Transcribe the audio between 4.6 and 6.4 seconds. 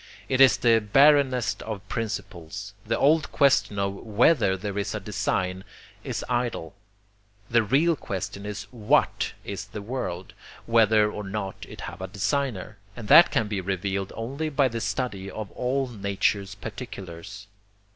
is design is